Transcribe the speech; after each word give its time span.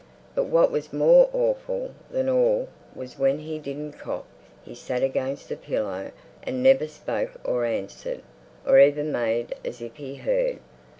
But 0.33 0.45
what 0.47 0.71
was 0.71 0.91
more 0.91 1.29
awful 1.31 1.93
than 2.09 2.27
all 2.27 2.69
was 2.95 3.19
when 3.19 3.37
he 3.37 3.59
didn't 3.59 3.99
cough 3.99 4.25
he 4.65 4.73
sat 4.73 5.03
against 5.03 5.47
the 5.47 5.55
pillow 5.55 6.09
and 6.41 6.63
never 6.63 6.87
spoke 6.87 7.33
or 7.43 7.65
answered, 7.65 8.23
or 8.65 8.79
even 8.79 9.11
made 9.11 9.53
as 9.63 9.79
if 9.79 9.97
he 9.97 10.15
heard. 10.15 10.57